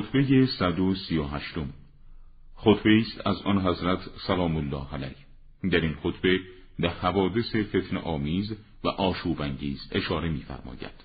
[0.00, 1.54] خطبه 138
[2.54, 5.16] خطبه است از آن حضرت سلام الله علیه.
[5.70, 6.40] در این خطبه
[6.78, 11.04] به حوادث فتن آمیز و آشوب انگیز اشاره می‌فرماید.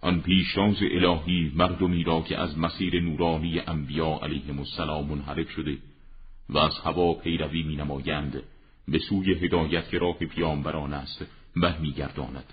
[0.00, 5.78] آن پیشتاز الهی مردمی را که از مسیر نورانی انبیا علیهم السلام منحرف شده
[6.48, 8.42] و از هوا پیروی می نمایند
[8.88, 11.26] به سوی هدایت که راه پیامبران است
[11.56, 12.52] برمیگرداند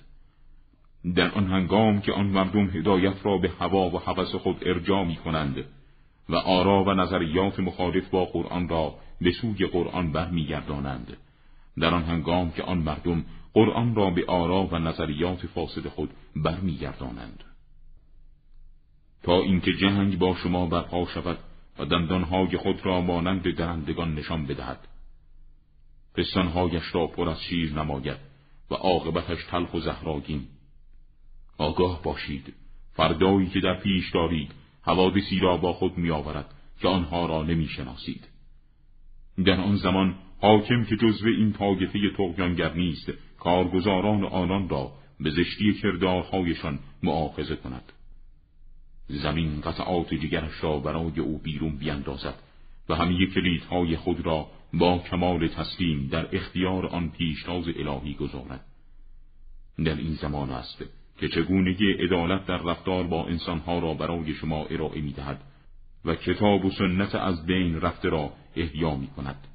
[1.15, 5.15] در آن هنگام که آن مردم هدایت را به هوا و هوس خود ارجا می
[5.15, 5.65] کنند
[6.29, 11.17] و آرا و نظریات مخالف با قرآن را به سوی قرآن برمیگردانند.
[11.79, 17.43] در آن هنگام که آن مردم قرآن را به آرا و نظریات فاسد خود برمیگردانند.
[19.23, 21.37] تا اینکه جنگ با شما برپا شود
[21.79, 24.87] و دندانهای خود را مانند درندگان نشان بدهد.
[26.15, 28.17] پستانهایش را پر از شیر نماید
[28.71, 30.47] و عاقبتش تلخ و زهراگین.
[31.59, 32.53] آگاه باشید.
[32.93, 38.27] فردایی که در پیش دارید حوادثی را با خود میآورد که آنها را نمی‌شناسید.
[39.45, 45.73] در آن زمان حاکم که جزو این طایفه تغیانگر نیست کارگزاران آنان را به زشتی
[45.73, 47.91] کردارهایشان معاخذه کند.
[49.07, 52.35] زمین قطعات جگرش را برای او بیرون بیندازد
[52.89, 58.65] و همه کلیدهای خود را با کمال تسلیم در اختیار آن پیشتاز الهی گذارد.
[59.85, 60.83] در این زمان است
[61.19, 65.41] که چگونگی عدالت در رفتار با انسانها را برای شما ارائه می دهد
[66.05, 69.47] و کتاب و سنت از بین رفته را احیا می کند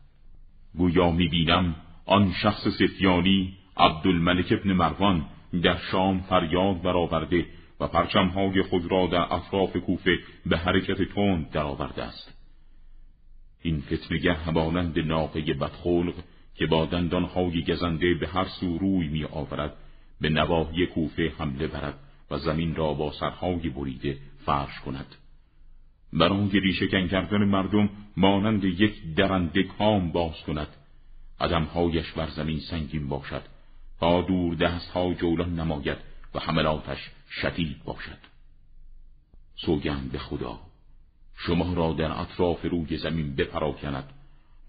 [0.77, 1.75] گویا می بینم
[2.07, 5.27] آن شخص سفیانی عبدالملک ابن مروان
[5.63, 7.47] در شام فریاد برآورده
[7.81, 12.35] و پرچمهای خود را در اطراف کوفه به حرکت تند درآورده است.
[13.63, 16.15] این فتنگر همانند ناقه بدخلق
[16.55, 19.77] که با دندانهای گزنده به هر سو روی می آورد
[20.25, 21.99] به نواحی کوفه حمله برد
[22.31, 25.15] و زمین را با سرهای بریده فرش کند.
[26.13, 30.69] برای ریشهکن کردن مردم مانند یک درنده کام باز کند.
[31.41, 33.43] قدمهایش بر زمین سنگین باشد.
[34.01, 35.99] تا دور دستها جولان نماید
[36.35, 38.19] و حملاتش شدید باشد.
[39.57, 40.61] سوگند به خدا
[41.37, 44.13] شما را در اطراف روی زمین بپراکند.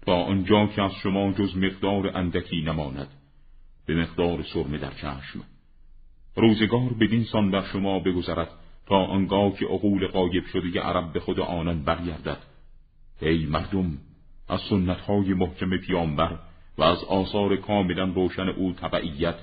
[0.06, 3.08] تا آنجا که از شما جز مقدار اندکی نماند.
[3.86, 5.42] به مقدار سرمه در چشم.
[6.36, 8.50] روزگار بدین سان بر شما بگذرد
[8.86, 12.38] تا آنگاه که عقول قایب شده عرب به خود آنان برگردد.
[13.22, 13.98] ای مردم
[14.48, 16.38] از سنتهای محکم پیامبر
[16.78, 19.38] و از آثار کاملا روشن او تبعیت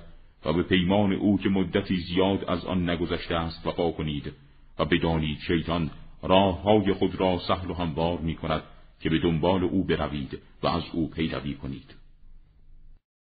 [0.45, 4.33] و به پیمان او که مدتی زیاد از آن نگذشته است وفا کنید
[4.79, 5.91] و بدانید شیطان
[6.23, 8.63] راه های خود را سهل و هموار می کند
[8.99, 12.02] که به دنبال او بروید و از او پیروی کنید.